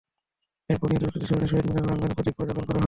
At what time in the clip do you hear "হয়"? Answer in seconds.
2.77-2.79